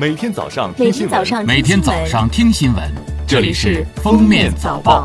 [0.00, 2.88] 每天早上听新闻，天早上每天早上听新闻，
[3.26, 5.04] 这里是《封面早报》。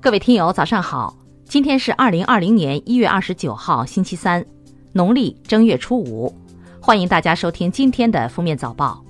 [0.00, 1.16] 各位听友，早上好！
[1.48, 4.46] 今天是二零二零年一月二十九号，星期三，
[4.92, 6.32] 农历正月初五。
[6.80, 9.02] 欢迎大家收听今天的《封面早报》。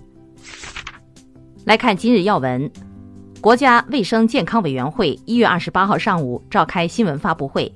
[1.66, 2.70] 来看今日要闻：
[3.42, 7.70] 国家卫生健康委员会一月二十八号上午召开新闻发布会，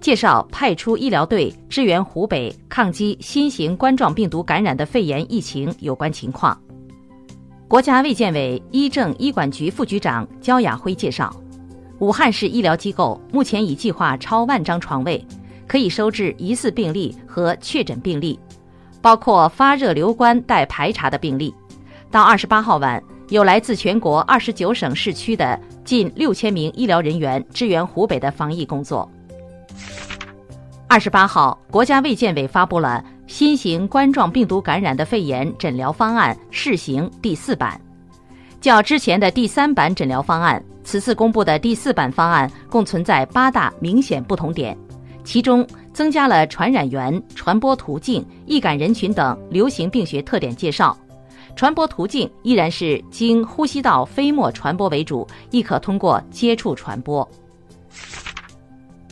[0.00, 6.58] 介绍派出医疗队支援湖北抗击新型冠状病毒感染的肺炎疫情有关情况。
[7.66, 11.34] 国家卫健委医政医管局副局长焦亚辉介绍。
[12.00, 15.24] 武汉市医疗机构目前已计划超万张床位，
[15.66, 18.38] 可以收治疑似病例和确诊病例，
[19.02, 21.52] 包括发热留观待排查的病例。
[22.08, 29.10] 到二十八号晚，有来自全国二十九省市区的近六千名医疗人员支援湖北的防疫工作。
[30.86, 37.78] 二十八号，国家卫健委发布了新型冠状病毒感染的肺炎诊疗方案试行第四版，
[38.60, 40.62] 较之前的第三版诊疗方案。
[40.82, 44.74] 此次公布的第四版方案共存在八大明显不同点，
[45.22, 50.96] 其中增加了传染源、传播途径、易感人群等流行病学特点介绍。
[51.54, 57.28] 传播途径依然是经呼吸道飞沫传播为主，亦可通过接触传播。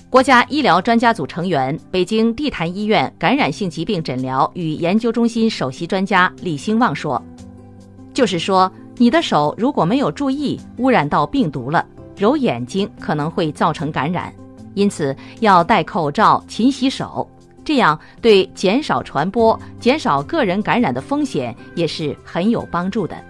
[0.09, 7.23] 国家医疗专家组成员、北京地坛医院感染性疾病诊疗与研究中心首席专家李兴旺说
[8.13, 11.85] ：“就是说。”你的手如果没有注意污染到病毒了，
[12.17, 14.33] 揉眼睛可能会造成感染，
[14.73, 17.31] 因此要戴口罩、勤洗手，
[17.63, 23.23] 这样对减少传播、减少个人感染的风险也是很有帮助的。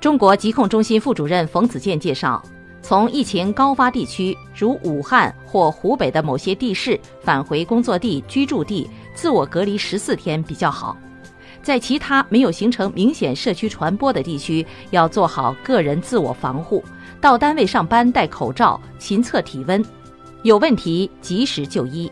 [0.00, 2.42] 中国疾控中心副主任冯子健介绍，
[2.82, 10.96] 从疫情高发地区如武汉或湖北的某些地市返回工作地、居住地，自我隔离十四天比较好。
[11.62, 16.82] 在其他没有形成明显社区传播的地区，要做好个人自我防护，
[17.20, 19.82] 到单位上班戴口罩，勤测体温，
[20.42, 22.10] 有问题及时就医。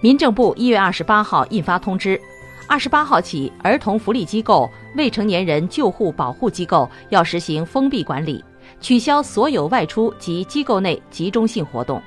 [0.00, 2.18] 民政部一月二十八号印发通知，
[2.66, 4.66] 二十八号起，儿童福利机构、
[4.96, 8.42] 未成年人救护保护机构要实行封闭管理，
[8.80, 12.00] 取消所有外出及机构内集中性活动。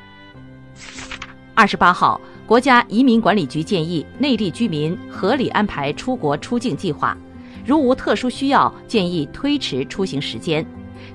[1.53, 2.19] 二十八号。
[2.45, 7.17] 国家移民管理局建议内地居民合理安排出国出境计划，
[7.65, 10.63] 如无特殊需要，建议推迟出行时间。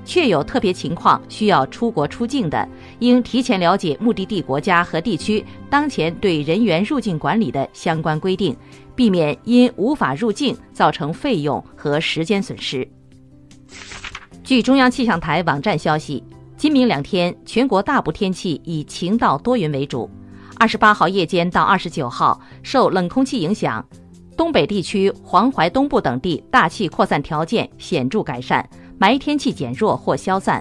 [0.07, 2.67] 确有特别情况需要出国出境的，
[3.01, 8.57] 应提前了解目的地国家和地区当前对人员入境管理的相关规定，
[8.97, 12.89] 避免因无法入境造成费用和时间损失。
[14.49, 16.25] 据中央气象台网站消息，
[16.57, 20.11] 今明两天全国大部天气以晴到多云为主。
[20.57, 23.87] 二十八号夜间到二十九号，受冷空气影响，
[24.39, 28.67] 东北地区、黄淮东部等地大气扩散条件显著改善，
[28.99, 30.59] 霾天气减弱或消散；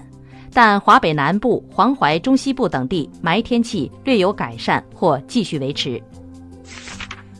[0.52, 5.98] 但华北南部、黄淮中西部等地霾天气略有改善或继续维持。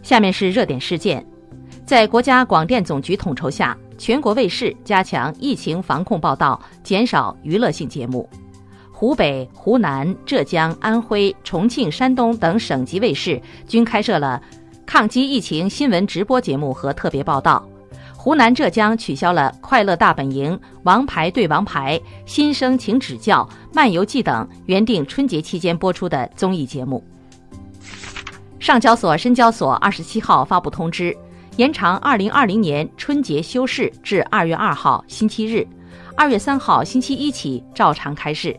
[0.03, 1.23] 下面是热点事件，
[1.85, 8.29] 在国家广电总局统筹下，全国卫视加强疫情防控报道，减少娱乐性节目。
[8.93, 14.41] 湖北、湖南、浙江、安徽、重庆、山东等省级卫视均开设了
[14.87, 17.69] 抗击疫情新闻直播节目和特别报道。
[18.17, 27.03] 湖南、浙江取消了《快乐大本营》《王牌对王牌》《新生请指教》《漫游记》等原定春节期间播出的综艺节目。
[28.59, 31.17] 上交所、深交所二十七号发布通知，
[31.59, 35.67] 延长二零二零年春节休市至二月二号星期日，
[36.17, 38.57] 二月三号星期一起照常开市。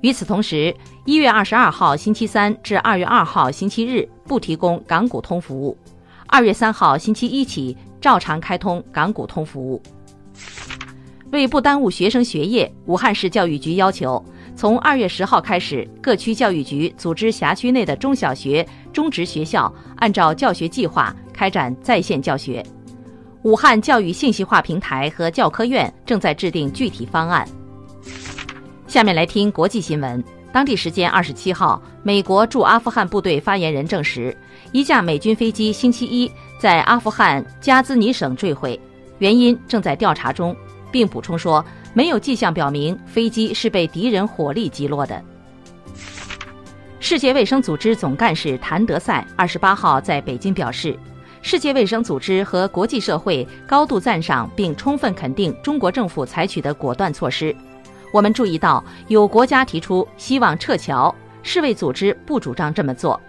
[0.00, 5.76] 与此同时，一月二十二号星期三至二月二号星期日不提供港股通服务；
[6.26, 9.82] 二月三号星期一起照常开通港股通服务。
[11.32, 14.24] 为不耽误学生学业，武汉市教育局要求，
[14.56, 22.64] 从二月十号开始，各区教育局组织辖区内的中小学、中职学校按照教学计划开展在线教学。
[23.42, 27.44] 武汉教育信息化平台和教科院正在制定具体方案。
[28.86, 30.22] 下面来听国际新闻。
[30.52, 34.36] 当地时间二十七号，美国驻阿富汗部队发言人证实，
[34.70, 36.30] 一架美军飞机星期一
[36.60, 38.78] 在阿富汗加兹尼省坠毁，
[39.18, 40.54] 原因正在调查中，
[40.92, 45.20] 并补充说，没有迹象表明飞机是被敌人火力击落的。
[47.00, 50.96] 世界卫生组织总干事谭德赛二十八号在北京表示，
[51.44, 57.54] 世界卫生组织和国际社会高度赞赏并充分肯定中国政府采取的果断措施。
[58.12, 63.20] 我们注意到有国家提出希望撤侨，世卫组织不主张这么做。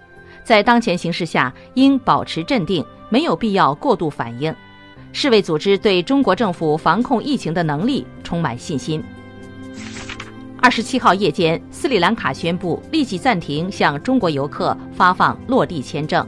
[0.44, 4.54] 在当前形势下，应保持镇定，没有必要过度反应。
[5.12, 9.04] 世卫组织对中国政府防控疫情的能力充满信心。
[10.62, 16.26] 二十七号夜间，斯里兰卡宣布立即暂停向中国游客发放落地签证。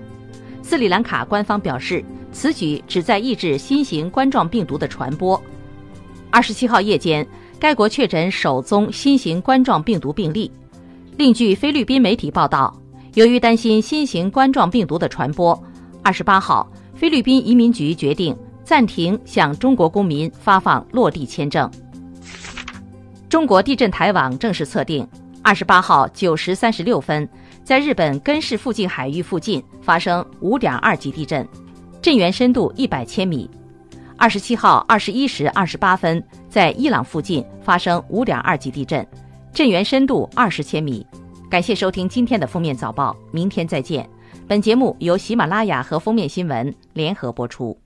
[0.66, 5.40] 斯里兰卡官方表示，此举旨在抑制新型冠状病毒的传播。
[6.32, 7.26] 二十七号夜间，
[7.60, 10.52] 该国确诊首宗新型冠状病毒病例。
[11.18, 12.76] 另据菲律宾媒体报道，
[13.14, 15.64] 由于担心新型冠状病毒的传播，
[16.02, 18.36] 二十八号，菲律宾移民局决定。
[18.64, 21.70] 暂停向中国公民发放落地签证。
[23.30, 25.08] 中国地震台网正式测定，
[25.46, 27.30] 二十八号九时三十六分，
[27.64, 31.48] 在日本根室附近海域附近发生五点二级地震，
[32.02, 33.48] 震源深度一百千米。
[34.18, 39.06] 二十七号二十一时二十八分，在伊朗附近发生五点二级地震，
[39.54, 41.06] 震源深度二十千米。
[41.48, 44.10] 感谢收听今天的封面早报，明天再见。
[44.48, 47.85] 本节目由喜马拉雅和封面新闻联合播出。